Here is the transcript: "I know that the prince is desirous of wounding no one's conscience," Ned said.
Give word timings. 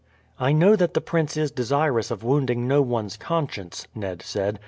"I 0.39 0.51
know 0.51 0.75
that 0.77 0.95
the 0.95 0.99
prince 0.99 1.37
is 1.37 1.51
desirous 1.51 2.09
of 2.09 2.23
wounding 2.23 2.67
no 2.67 2.81
one's 2.81 3.17
conscience," 3.17 3.87
Ned 3.93 4.23
said. 4.23 4.59